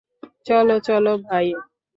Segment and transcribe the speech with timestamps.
[0.45, 1.47] চলো চলো ভাই।